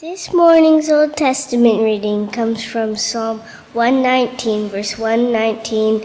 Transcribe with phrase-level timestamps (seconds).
[0.00, 3.40] This morning's Old Testament reading comes from Psalm
[3.74, 6.00] 119, verse 119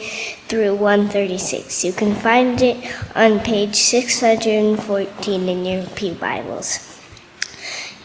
[0.50, 1.86] through 136.
[1.86, 2.76] You can find it
[3.16, 7.00] on page 614 in your Pew Bibles.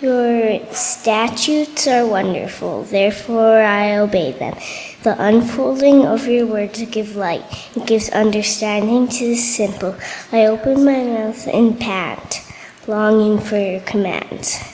[0.00, 4.56] Your statutes are wonderful, therefore I obey them.
[5.02, 7.42] The unfolding of your words give light,
[7.74, 9.96] it gives understanding to the simple.
[10.30, 12.42] I open my mouth and pant,
[12.86, 14.69] longing for your commands.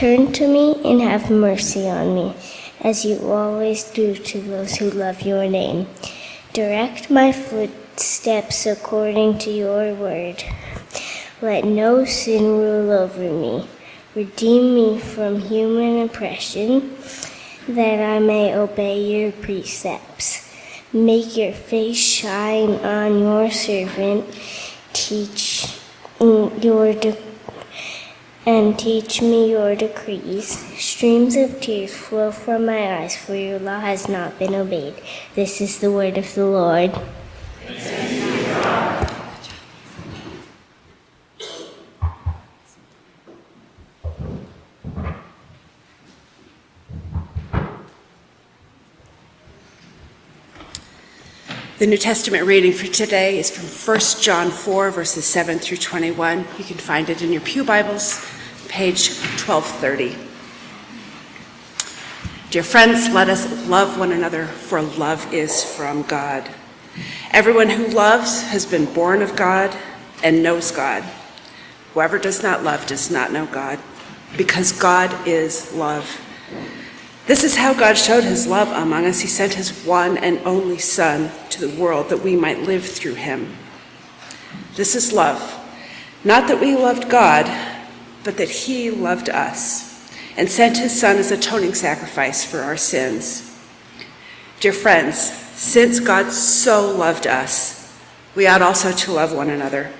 [0.00, 2.34] Turn to me and have mercy on me,
[2.80, 5.88] as you always do to those who love your name.
[6.54, 10.42] Direct my footsteps according to your word.
[11.42, 13.68] Let no sin rule over me.
[14.14, 16.96] Redeem me from human oppression,
[17.68, 20.50] that I may obey your precepts.
[20.94, 24.24] Make your face shine on your servant.
[24.94, 25.78] Teach
[26.18, 27.29] your decrees
[28.46, 30.48] and teach me your decrees.
[30.78, 34.94] Streams of tears flow from my eyes, for your law has not been obeyed.
[35.34, 36.98] This is the word of the Lord.
[51.80, 56.40] The New Testament reading for today is from 1 John 4, verses 7 through 21.
[56.58, 58.22] You can find it in your Pew Bibles,
[58.68, 60.14] page 1230.
[62.50, 66.50] Dear friends, let us love one another, for love is from God.
[67.30, 69.74] Everyone who loves has been born of God
[70.22, 71.02] and knows God.
[71.94, 73.78] Whoever does not love does not know God,
[74.36, 76.20] because God is love.
[77.30, 79.20] This is how God showed his love among us.
[79.20, 83.14] He sent his one and only Son to the world that we might live through
[83.14, 83.54] him.
[84.74, 85.56] This is love.
[86.24, 87.46] Not that we loved God,
[88.24, 93.56] but that he loved us and sent his Son as atoning sacrifice for our sins.
[94.58, 97.96] Dear friends, since God so loved us,
[98.34, 99.92] we ought also to love one another.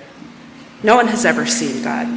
[0.83, 2.07] No one has ever seen God.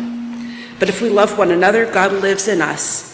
[0.81, 3.13] But if we love one another, God lives in us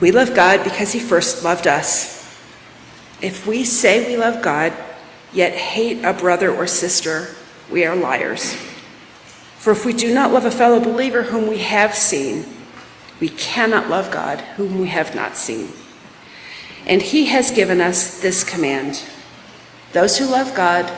[0.00, 2.20] We love God because he first loved us.
[3.20, 4.72] If we say we love God,
[5.32, 7.34] yet hate a brother or sister,
[7.70, 8.54] we are liars.
[9.58, 12.46] For if we do not love a fellow believer whom we have seen,
[13.20, 15.68] we cannot love God whom we have not seen.
[16.86, 19.04] And he has given us this command
[19.92, 20.90] those who love God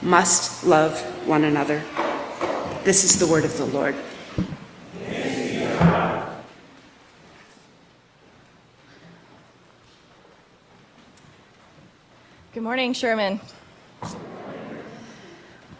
[0.00, 1.84] must love one another.
[2.82, 3.94] This is the word of the Lord.
[12.58, 13.38] Good morning, Sherman.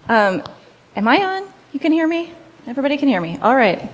[0.08, 0.44] Um,
[0.94, 1.48] am I on?
[1.72, 2.32] You can hear me?
[2.68, 3.36] Everybody can hear me.
[3.42, 3.90] All right.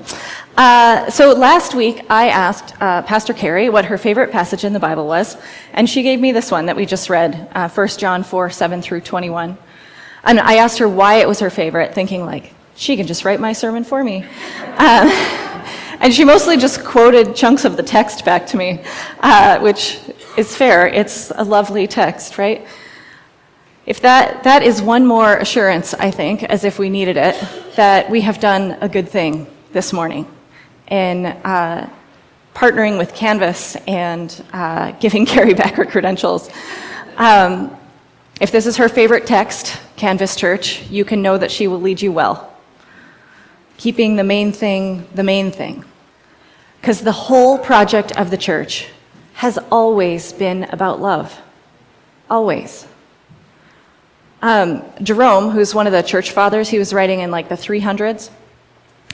[0.54, 4.80] Uh, so last week I asked uh, Pastor Carrie what her favorite passage in the
[4.80, 5.38] Bible was,
[5.72, 8.82] and she gave me this one that we just read, uh, 1 John 4 7
[8.82, 9.56] through 21.
[10.24, 13.40] And I asked her why it was her favorite, thinking, like, she can just write
[13.40, 14.24] my sermon for me.
[14.76, 15.08] Um,
[16.00, 18.82] and she mostly just quoted chunks of the text back to me,
[19.20, 20.00] uh, which
[20.36, 20.86] is fair.
[20.86, 22.66] It's a lovely text, right?
[23.86, 27.36] If that, that is one more assurance, I think, as if we needed it,
[27.76, 30.26] that we have done a good thing this morning
[30.88, 31.90] in uh,
[32.54, 36.48] partnering with Canvas and uh, giving Carrie back her credentials.
[37.18, 37.76] Um,
[38.40, 42.00] if this is her favorite text, Canvas Church, you can know that she will lead
[42.00, 42.56] you well.
[43.76, 45.84] Keeping the main thing the main thing.
[46.80, 48.88] Because the whole project of the church
[49.34, 51.38] has always been about love.
[52.30, 52.86] Always.
[54.44, 58.28] Um, Jerome, who's one of the church fathers, he was writing in like the 300s.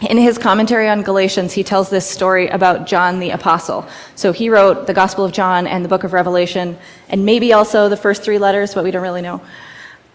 [0.09, 3.87] In his commentary on Galatians, he tells this story about John the Apostle.
[4.17, 6.77] So he wrote the Gospel of John and the book of Revelation,
[7.09, 9.41] and maybe also the first three letters, but we don't really know.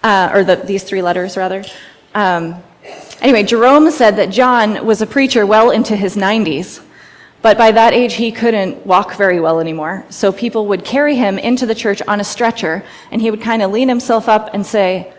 [0.03, 1.63] Uh, or the, these three letters, rather.
[2.13, 2.61] Um,
[3.21, 6.84] anyway, Jerome said that John was a preacher well into his 90s,
[7.45, 10.03] but by that age he couldn't walk very well anymore.
[10.09, 13.61] So people would carry him into the church on a stretcher, and he would kind
[13.61, 15.13] of lean himself up and say,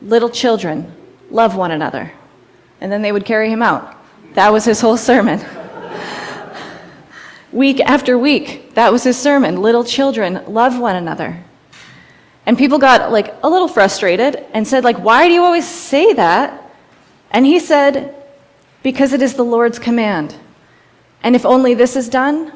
[0.00, 0.90] Little children,
[1.30, 2.14] love one another.
[2.80, 3.94] And then they would carry him out.
[4.32, 5.44] That was his whole sermon.
[7.52, 9.60] week after week, that was his sermon.
[9.60, 11.44] Little children, love one another.
[12.46, 16.14] And people got like a little frustrated and said like, "Why do you always say
[16.14, 16.72] that?"
[17.30, 18.14] And he said,
[18.82, 20.36] "Because it is the Lord's command.
[21.26, 22.52] And if only this is done,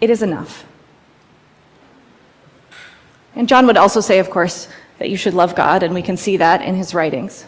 [0.00, 0.64] it is enough."
[3.34, 4.68] And John would also say, of course,
[5.00, 7.44] that you should love God, and we can see that in his writings.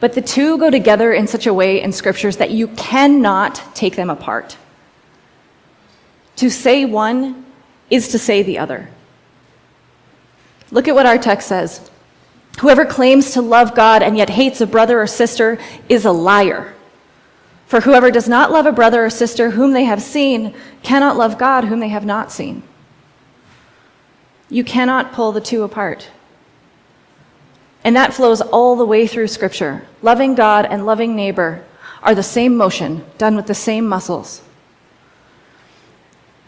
[0.00, 3.94] But the two go together in such a way in scriptures that you cannot take
[3.94, 4.56] them apart.
[6.38, 7.44] To say one
[7.88, 8.88] is to say the other.
[10.72, 11.88] Look at what our text says.
[12.58, 15.56] Whoever claims to love God and yet hates a brother or sister
[15.88, 16.74] is a liar.
[17.70, 21.38] For whoever does not love a brother or sister whom they have seen cannot love
[21.38, 22.64] God whom they have not seen.
[24.48, 26.10] You cannot pull the two apart.
[27.84, 29.86] And that flows all the way through Scripture.
[30.02, 31.64] Loving God and loving neighbor
[32.02, 34.42] are the same motion, done with the same muscles.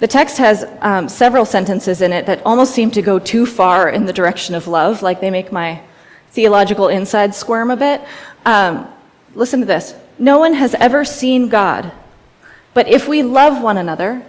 [0.00, 3.90] The text has um, several sentences in it that almost seem to go too far
[3.90, 5.82] in the direction of love, like they make my
[6.30, 8.00] theological inside squirm a bit.
[8.44, 8.92] Um,
[9.36, 11.90] listen to this No one has ever seen God,
[12.74, 14.24] but if we love one another,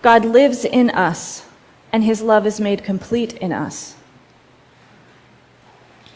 [0.00, 1.46] God lives in us,
[1.92, 3.96] and his love is made complete in us.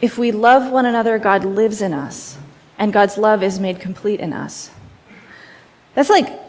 [0.01, 2.39] If we love one another, God lives in us,
[2.79, 4.71] and God's love is made complete in us.
[5.95, 6.41] That's like,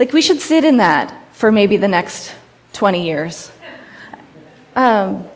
[0.00, 2.34] like we should sit in that for maybe the next
[2.72, 3.52] 20 years.
[4.74, 5.28] Um,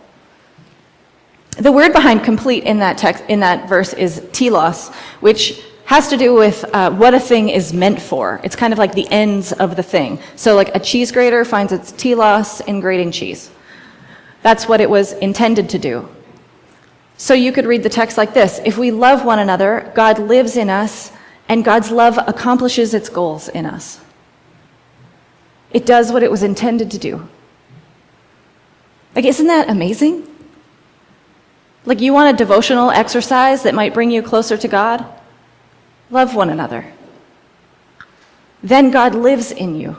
[1.58, 4.88] the word behind complete in that text, in that verse is telos,
[5.20, 8.41] which has to do with uh, what a thing is meant for.
[8.44, 10.20] It's kind of like the ends of the thing.
[10.37, 13.50] So, like a cheese grater finds its telos in grating cheese.
[14.43, 16.08] That's what it was intended to do.
[17.20, 20.56] So you could read the text like this If we love one another, God lives
[20.56, 21.12] in us,
[21.49, 24.00] and God's love accomplishes its goals in us.
[25.70, 27.29] It does what it was intended to do.
[29.14, 30.26] Like, isn't that amazing?
[31.84, 35.04] Like, you want a devotional exercise that might bring you closer to God?
[36.10, 36.92] Love one another.
[38.62, 39.96] Then God lives in you.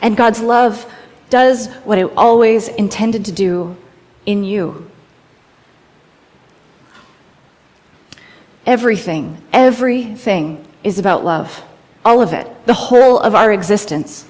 [0.00, 0.90] And God's love
[1.30, 3.76] does what it always intended to do
[4.26, 4.90] in you.
[8.66, 11.62] Everything, everything is about love.
[12.04, 12.48] All of it.
[12.66, 14.26] The whole of our existence.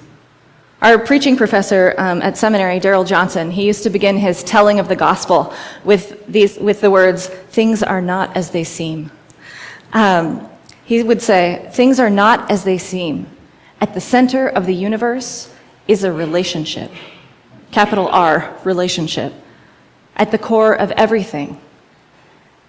[0.83, 4.89] Our preaching professor um, at seminary, Darrell Johnson, he used to begin his telling of
[4.89, 5.53] the gospel
[5.85, 9.09] with, these, with the words, Things are not as they seem.
[9.93, 10.49] Um,
[10.83, 13.27] he would say, Things are not as they seem.
[13.79, 15.53] At the center of the universe
[15.87, 16.91] is a relationship.
[17.71, 19.33] Capital R, relationship.
[20.17, 21.61] At the core of everything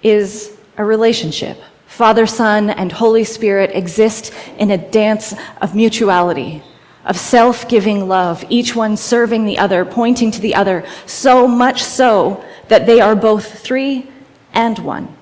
[0.05, 1.59] is a relationship.
[1.89, 6.63] Father, Son, and Holy Spirit exist in a dance of mutuality,
[7.05, 11.83] of self giving love, each one serving the other, pointing to the other, so much
[11.83, 14.09] so that they are both three
[14.53, 15.15] and one.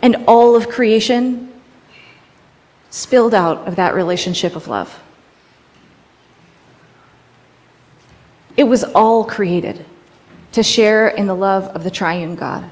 [0.00, 1.52] And all of creation
[2.90, 5.00] spilled out of that relationship of love.
[8.56, 9.84] It was all created
[10.52, 12.70] to share in the love of the triune God.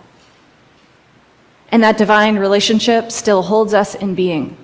[1.71, 4.57] And that divine relationship still holds us in being.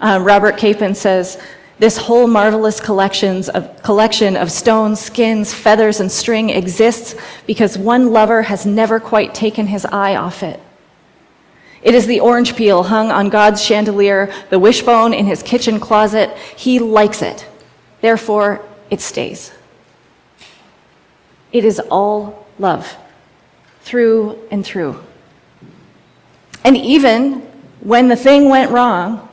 [0.00, 1.38] Uh, Robert Capon says,
[1.80, 7.14] this whole marvelous collections of, collection of stones, skins, feathers, and string exists
[7.46, 10.60] because one lover has never quite taken his eye off it.
[11.82, 16.36] It is the orange peel hung on God's chandelier, the wishbone in his kitchen closet.
[16.54, 17.46] He likes it.
[18.02, 19.50] Therefore, it stays.
[21.50, 22.94] It is all love,
[23.80, 25.02] through and through.
[26.62, 27.40] And even
[27.80, 29.29] when the thing went wrong,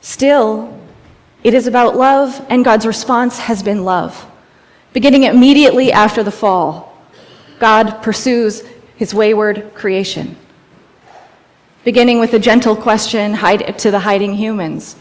[0.00, 0.78] still,
[1.42, 4.26] it is about love, and God's response has been love.
[4.92, 6.98] Beginning immediately after the fall,
[7.58, 8.62] God pursues
[8.96, 10.36] his wayward creation.
[11.84, 14.96] Beginning with a gentle question to the hiding humans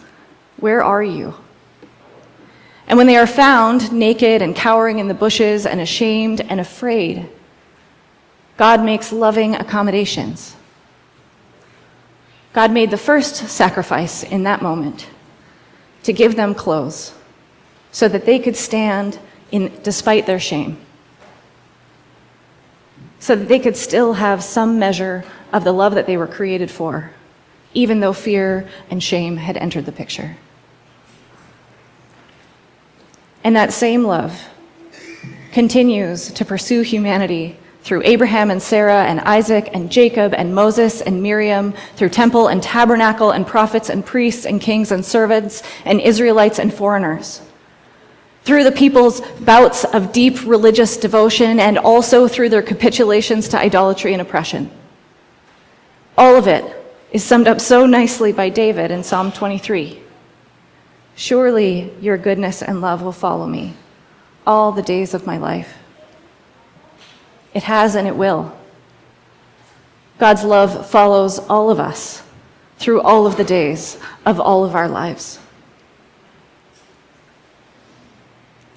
[0.58, 1.34] Where are you?
[2.88, 7.30] And when they are found naked and cowering in the bushes and ashamed and afraid,
[8.58, 10.56] God makes loving accommodations.
[12.54, 15.08] God made the first sacrifice in that moment
[16.04, 17.14] to give them clothes
[17.92, 19.20] so that they could stand
[19.52, 20.78] in, despite their shame,
[23.20, 26.72] so that they could still have some measure of the love that they were created
[26.72, 27.12] for,
[27.74, 30.38] even though fear and shame had entered the picture.
[33.44, 34.42] And that same love
[35.52, 37.58] continues to pursue humanity
[37.90, 42.62] through Abraham and Sarah and Isaac and Jacob and Moses and Miriam, through temple and
[42.62, 47.42] tabernacle and prophets and priests and kings and servants and Israelites and foreigners.
[48.44, 54.14] Through the people's bouts of deep religious devotion and also through their capitulations to idolatry
[54.14, 54.70] and oppression.
[56.16, 56.64] All of it
[57.12, 60.00] is summed up so nicely by David in Psalm 23.
[61.16, 63.74] Surely your goodness and love will follow me
[64.46, 65.80] all the days of my life.
[67.54, 68.56] It has and it will.
[70.18, 72.24] God's love follows all of us
[72.78, 75.40] through all of the days of all of our lives.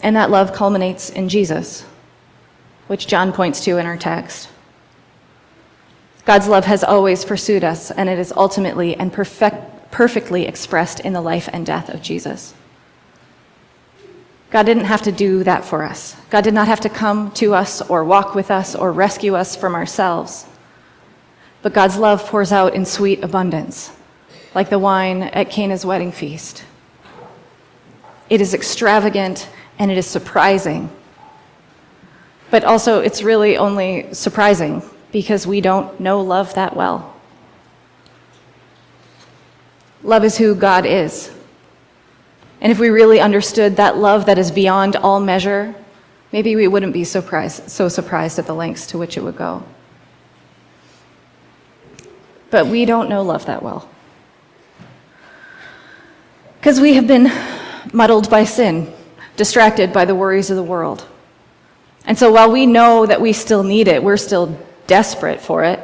[0.03, 1.85] And that love culminates in Jesus,
[2.89, 4.49] which John points to in our text.
[6.25, 11.13] God's love has always pursued us, and it is ultimately and perfect, perfectly expressed in
[11.13, 12.55] the life and death of Jesus.
[14.53, 16.15] God didn't have to do that for us.
[16.29, 19.57] God did not have to come to us or walk with us or rescue us
[19.57, 20.47] from ourselves.
[21.63, 23.93] But God's love pours out in sweet abundance,
[24.55, 26.65] like the wine at Cana's wedding feast.
[28.29, 30.91] It is extravagant and it is surprising.
[32.51, 34.83] But also, it's really only surprising
[35.13, 37.17] because we don't know love that well.
[40.03, 41.33] Love is who God is.
[42.63, 45.75] And if we really understood that love that is beyond all measure,
[46.31, 49.65] maybe we wouldn't be surprised, so surprised at the lengths to which it would go.
[52.51, 53.91] But we don't know love that well.
[56.61, 57.33] Because we have been
[57.93, 58.95] muddled by sin,
[59.37, 61.05] distracted by the worries of the world.
[62.05, 65.81] And so while we know that we still need it, we're still desperate for it,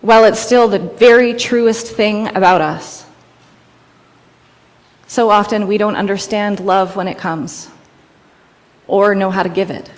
[0.00, 3.04] while it's still the very truest thing about us,
[5.08, 7.70] so often we don't understand love when it comes
[8.86, 9.90] or know how to give it.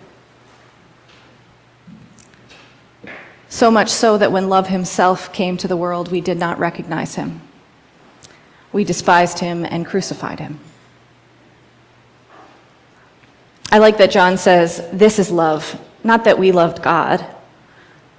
[3.49, 7.17] So much so that when love himself came to the world, we did not recognize
[7.17, 7.43] him.
[8.73, 10.61] We despised him and crucified him.
[13.73, 17.27] I like that John says, This is love, not that we loved God.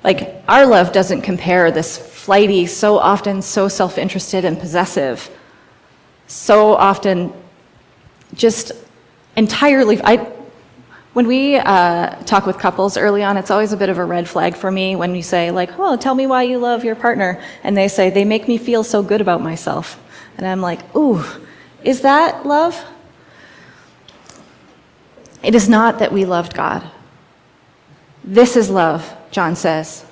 [0.04, 5.30] Like, our love doesn't compare this flighty, so often so self interested and possessive
[6.32, 7.34] so often
[8.34, 8.72] just
[9.36, 10.02] entirely.
[10.02, 10.32] I,
[11.12, 14.30] when we uh, talk with couples early on, it's always a bit of a red
[14.30, 17.44] flag for me when you say, like, oh, tell me why you love your partner.
[17.64, 20.02] And they say, they make me feel so good about myself.
[20.38, 21.22] And I'm like, ooh,
[21.84, 22.82] is that love?
[25.44, 26.90] It is not that we loved God.
[28.24, 30.06] This is love, John says,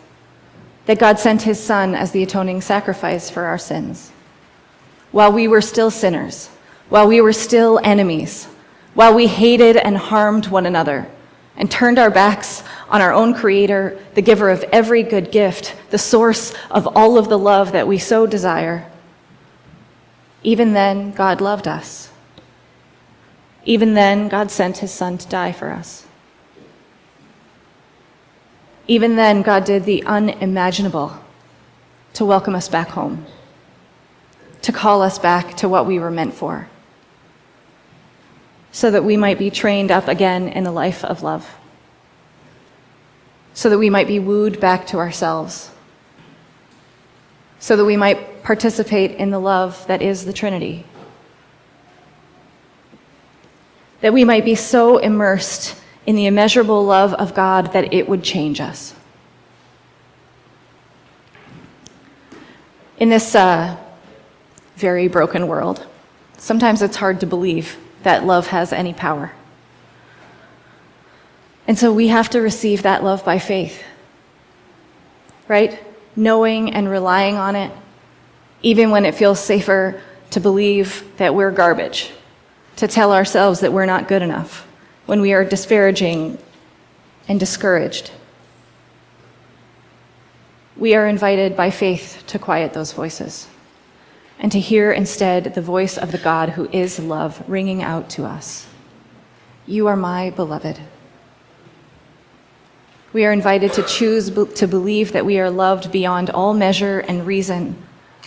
[0.85, 4.11] that God sent his Son as the atoning sacrifice for our sins
[5.11, 6.47] while we were still sinners,
[6.89, 8.45] while we were still enemies,
[8.93, 11.07] while we hated and harmed one another,
[11.57, 15.97] and turned our backs on our own Creator, the giver of every good gift, the
[15.97, 18.89] source of all of the love that we so desire.
[20.41, 22.11] Even then, God loved us.
[23.65, 26.05] Even then, God sent his Son to die for us.
[28.87, 31.17] Even then, God did the unimaginable
[32.13, 33.25] to welcome us back home
[34.61, 36.67] to call us back to what we were meant for,
[38.71, 41.49] so that we might be trained up again in the life of love,
[43.53, 45.71] so that we might be wooed back to ourselves,
[47.59, 50.85] so that we might participate in the love that is the Trinity,
[54.01, 55.75] that we might be so immersed
[56.05, 58.95] in the immeasurable love of God that it would change us.
[62.97, 63.77] In this uh,
[64.79, 65.86] very broken world.
[66.38, 69.33] Sometimes it's hard to believe that love has any power.
[71.67, 73.83] And so we have to receive that love by faith,
[75.48, 75.77] right?
[76.15, 77.71] Knowing and relying on it,
[78.62, 82.12] even when it feels safer to believe that we're garbage,
[82.77, 84.65] to tell ourselves that we're not good enough,
[85.05, 86.38] when we are disparaging
[87.27, 88.12] and discouraged.
[90.77, 93.48] We are invited by faith to quiet those voices
[94.39, 98.25] and to hear instead the voice of the God who is love ringing out to
[98.25, 98.67] us
[99.67, 100.79] You are my beloved.
[103.12, 107.25] We are invited to choose to believe that we are loved beyond all measure and
[107.25, 107.75] reason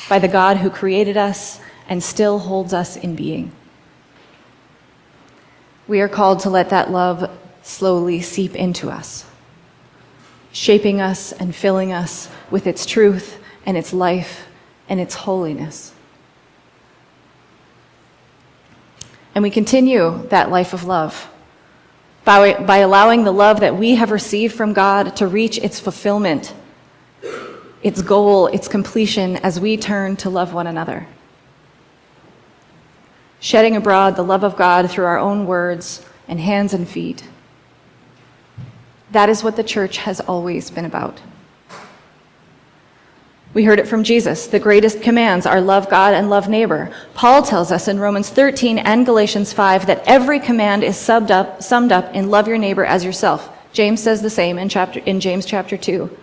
[0.08, 3.52] by the God who created us and still holds us in being.
[5.86, 7.30] We are called to let that love
[7.62, 9.24] slowly seep into us,
[10.52, 14.46] shaping us and filling us with its truth and its life
[14.88, 15.94] and its holiness.
[19.34, 21.28] And we continue that life of love
[22.24, 26.54] by, by allowing the love that we have received from God to reach its fulfillment,
[27.82, 31.06] its goal, its completion as we turn to love one another.
[33.40, 37.28] Shedding abroad the love of God through our own words and hands and feet.
[39.10, 41.20] That is what the church has always been about.
[43.54, 44.46] We heard it from Jesus.
[44.46, 46.90] The greatest commands are love God and love neighbor.
[47.12, 51.62] Paul tells us in Romans 13 and Galatians 5 that every command is summed up,
[51.62, 53.50] summed up in love your neighbor as yourself.
[53.74, 56.18] James says the same in, chapter, in James chapter 2.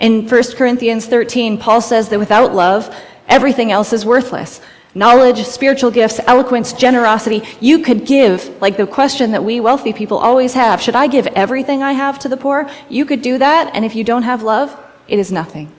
[0.00, 2.92] In 1 Corinthians 13, Paul says that without love,
[3.28, 4.60] everything else is worthless.
[4.96, 10.18] Knowledge, spiritual gifts, eloquence, generosity, you could give, like the question that we wealthy people
[10.18, 12.68] always have should I give everything I have to the poor?
[12.88, 14.76] You could do that, and if you don't have love,
[15.06, 15.72] it is nothing.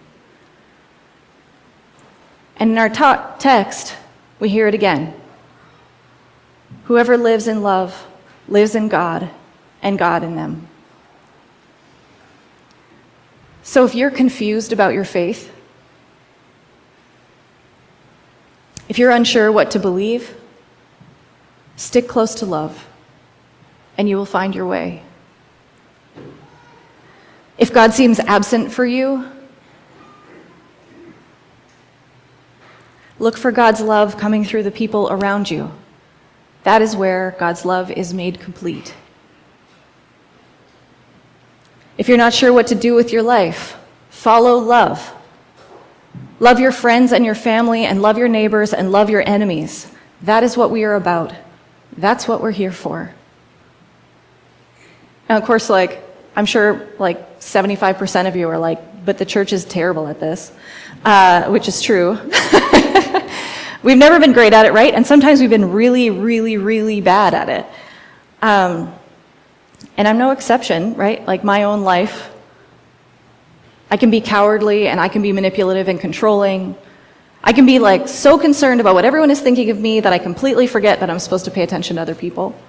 [2.58, 3.96] And in our ta- text,
[4.40, 5.14] we hear it again.
[6.86, 8.06] Whoever lives in love
[8.48, 9.30] lives in God,
[9.82, 10.68] and God in them.
[13.64, 15.52] So if you're confused about your faith,
[18.88, 20.36] if you're unsure what to believe,
[21.76, 22.88] stick close to love,
[23.98, 25.02] and you will find your way.
[27.58, 29.30] If God seems absent for you,
[33.26, 35.72] Look for God's love coming through the people around you.
[36.62, 38.94] That is where God's love is made complete.
[41.98, 43.78] If you're not sure what to do with your life,
[44.12, 45.12] follow love.
[46.40, 49.92] Love your friends and your family, and love your neighbors, and love your enemies.
[50.22, 51.34] That is what we are about.
[51.98, 53.12] That's what we're here for.
[55.30, 56.04] And of course, like,
[56.36, 60.52] I'm sure like 75% of you are like, but the church is terrible at this,
[61.04, 62.20] uh, which is true.
[63.86, 64.96] We've never been great at it, right?
[64.96, 67.68] And sometimes we've been really, really, really bad at it.
[68.42, 68.92] Um,
[69.96, 71.24] and I'm no exception, right?
[71.28, 72.34] Like my own life,
[73.92, 76.76] I can be cowardly and I can be manipulative and controlling.
[77.44, 80.18] I can be like so concerned about what everyone is thinking of me that I
[80.18, 82.60] completely forget that I'm supposed to pay attention to other people.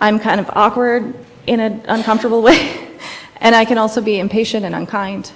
[0.00, 1.14] I'm kind of awkward
[1.46, 2.98] in an uncomfortable way,
[3.36, 5.30] and I can also be impatient and unkind.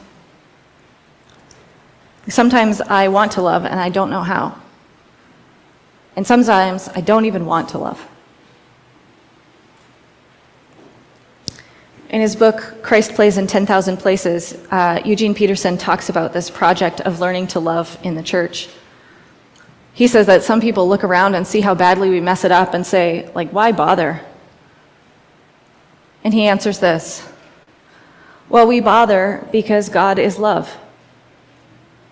[2.28, 4.60] Sometimes I want to love and I don't know how.
[6.14, 8.06] And sometimes I don't even want to love.
[12.10, 17.00] In his book, Christ Plays in 10,000 Places, uh, Eugene Peterson talks about this project
[17.02, 18.68] of learning to love in the church.
[19.92, 22.72] He says that some people look around and see how badly we mess it up
[22.72, 24.22] and say, like, why bother?
[26.24, 27.28] And he answers this
[28.48, 30.74] Well, we bother because God is love.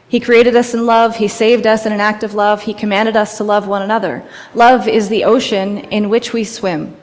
[0.08, 1.16] He created us in love.
[1.16, 2.62] He saved us in an act of love.
[2.62, 4.24] He commanded us to love one another.
[4.54, 6.96] Love is the ocean in which we swim.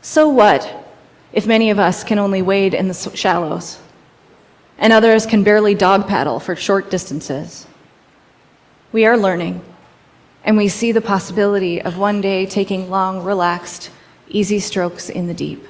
[0.00, 0.86] So what
[1.32, 3.78] if many of us can only wade in the shallows
[4.78, 7.66] and others can barely dog paddle for short distances?
[8.92, 9.62] We are learning,
[10.42, 13.90] and we see the possibility of one day taking long, relaxed,
[14.26, 15.64] easy strokes in the deep.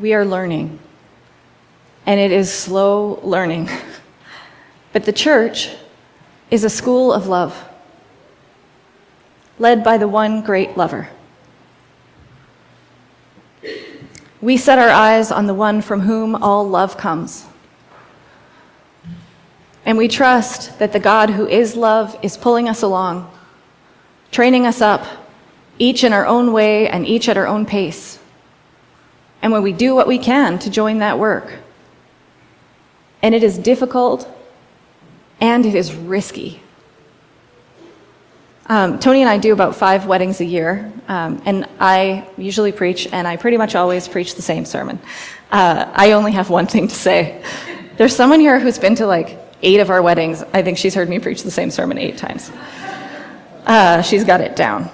[0.00, 0.80] We are learning
[2.06, 3.68] and it is slow learning.
[4.92, 5.70] But the church
[6.50, 7.68] is a school of love,
[9.58, 11.08] led by the one great lover.
[14.40, 17.46] We set our eyes on the one from whom all love comes.
[19.86, 23.30] And we trust that the God who is love is pulling us along,
[24.30, 25.06] training us up,
[25.78, 28.18] each in our own way and each at our own pace.
[29.40, 31.61] And when we do what we can to join that work,
[33.22, 34.28] and it is difficult
[35.40, 36.60] and it is risky.
[38.66, 43.08] Um, Tony and I do about five weddings a year, um, and I usually preach,
[43.12, 45.00] and I pretty much always preach the same sermon.
[45.50, 47.44] Uh, I only have one thing to say.
[47.96, 50.42] There's someone here who's been to like eight of our weddings.
[50.52, 52.50] I think she's heard me preach the same sermon eight times.
[53.66, 54.88] Uh, she's got it down.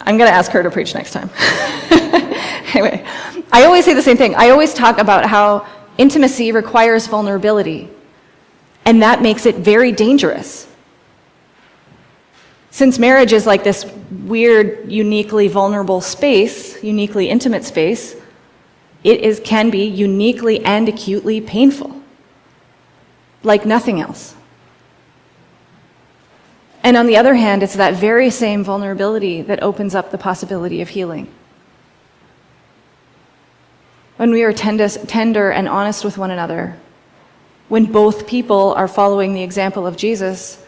[0.00, 1.28] I'm going to ask her to preach next time.
[2.72, 3.04] anyway,
[3.52, 4.34] I always say the same thing.
[4.36, 5.66] I always talk about how
[5.98, 7.90] Intimacy requires vulnerability,
[8.84, 10.66] and that makes it very dangerous.
[12.70, 13.84] Since marriage is like this
[14.24, 18.14] weird, uniquely vulnerable space, uniquely intimate space,
[19.02, 21.94] it is, can be uniquely and acutely painful.
[23.42, 24.34] like nothing else.
[26.82, 30.80] And on the other hand, it's that very same vulnerability that opens up the possibility
[30.80, 31.28] of healing.
[34.18, 36.76] When we are tender and honest with one another,
[37.68, 40.60] when both people are following the example of Jesus,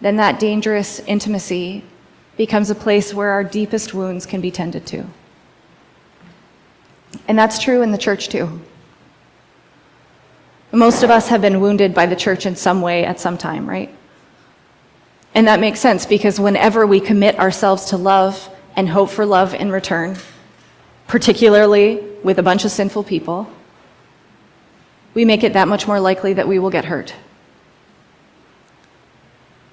[0.00, 1.82] then that dangerous intimacy
[2.36, 5.04] becomes a place where our deepest wounds can be tended to.
[7.26, 8.60] And that's true in the church too.
[10.70, 13.68] Most of us have been wounded by the church in some way at some time,
[13.68, 13.92] right?
[15.34, 19.54] And that makes sense because whenever we commit ourselves to love and hope for love
[19.54, 20.16] in return,
[21.12, 23.46] particularly with a bunch of sinful people,
[25.12, 27.14] we make it that much more likely that we will get hurt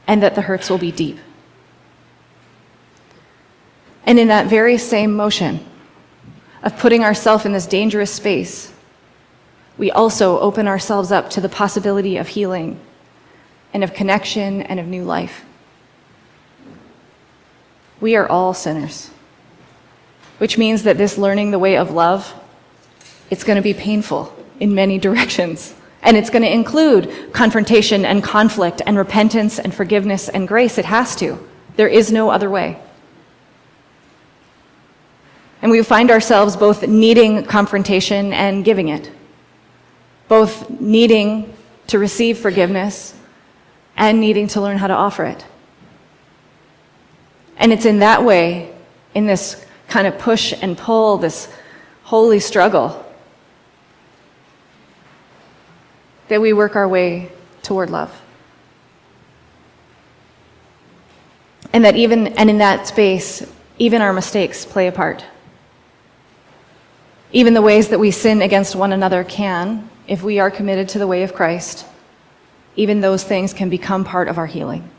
[0.05, 1.17] and that the hurts will be deep.
[4.05, 5.65] And in that very same motion
[6.61, 8.73] of putting ourselves in this dangerous space,
[9.77, 12.77] we also open ourselves up to the possibility of healing
[13.73, 15.45] and of connection and of new life.
[18.01, 19.11] We are all sinners,
[20.39, 22.33] which means that this learning the way of love,
[23.29, 25.75] it's going to be painful in many directions.
[26.01, 30.77] And it's going to include confrontation and conflict and repentance and forgiveness and grace.
[30.77, 31.37] It has to.
[31.75, 32.81] There is no other way.
[35.61, 39.11] And we find ourselves both needing confrontation and giving it,
[40.29, 41.53] both needing
[41.87, 43.13] to receive forgiveness
[43.97, 45.45] and needing to learn how to offer it.
[47.57, 48.73] And it's in that way,
[49.13, 51.51] in this kind of push and pull, this
[52.03, 53.05] holy struggle,
[56.27, 57.31] that we work our way
[57.63, 58.21] toward love.
[61.73, 63.45] And that even, and in that space,
[63.77, 65.23] even our mistakes play a part.
[67.31, 70.99] Even the ways that we sin against one another can, if we are committed to
[70.99, 71.85] the way of Christ,
[72.75, 74.89] even those things can become part of our healing.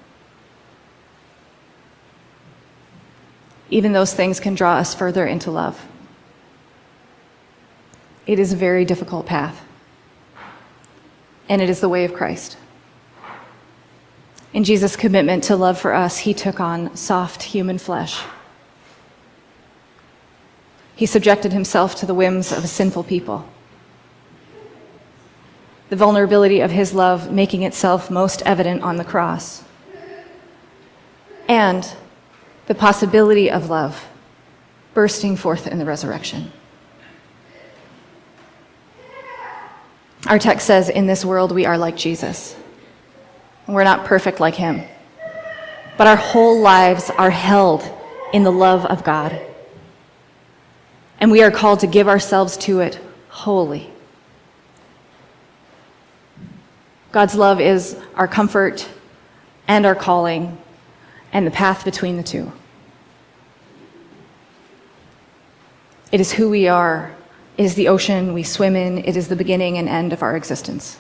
[3.71, 5.87] Even those things can draw us further into love.
[8.27, 9.63] It is a very difficult path,
[11.49, 12.57] and it is the way of Christ.
[14.53, 18.23] In Jesus' commitment to love for us, he took on soft human flesh.
[20.97, 23.49] He subjected himself to the whims of a sinful people.
[25.89, 29.65] The vulnerability of his love making itself most evident on the cross.
[31.49, 31.91] And
[32.71, 34.07] the possibility of love
[34.95, 36.53] bursting forth in the resurrection.
[40.29, 42.55] Our text says, In this world we are like Jesus.
[43.67, 44.85] We're not perfect like him,
[45.99, 47.83] but our whole lives are held
[48.33, 49.37] in the love of God.
[51.19, 53.91] And we are called to give ourselves to it wholly.
[57.11, 58.89] God's love is our comfort
[59.67, 60.57] and our calling
[61.33, 62.53] and the path between the two.
[66.13, 67.15] It is who we are.
[67.57, 68.99] It is the ocean we swim in.
[68.99, 70.99] It is the beginning and end of our existence.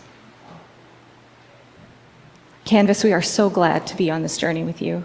[2.64, 5.04] Canvas, we are so glad to be on this journey with you.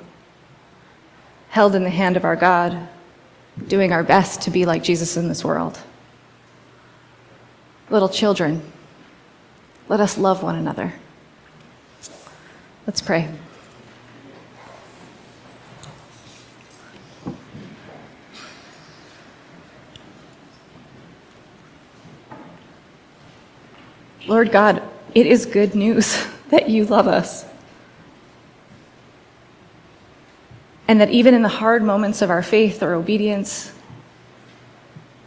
[1.49, 2.87] Held in the hand of our God,
[3.67, 5.79] doing our best to be like Jesus in this world.
[7.89, 8.61] Little children,
[9.87, 10.93] let us love one another.
[12.85, 13.29] Let's pray.
[24.27, 24.81] Lord God,
[25.13, 27.45] it is good news that you love us.
[30.87, 33.71] And that even in the hard moments of our faith or obedience,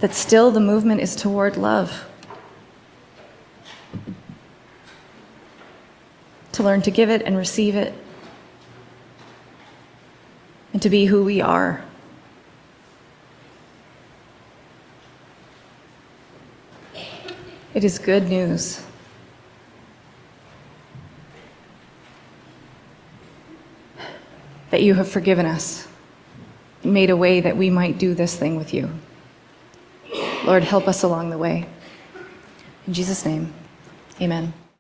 [0.01, 2.05] that still the movement is toward love.
[6.53, 7.95] To learn to give it and receive it,
[10.73, 11.85] and to be who we are.
[17.75, 18.85] It is good news.
[24.71, 25.89] That you have forgiven us,
[26.85, 28.91] made a way that we might do this thing with you.
[30.45, 31.67] Lord, help us along the way.
[32.87, 33.53] In Jesus' name,
[34.21, 34.53] amen.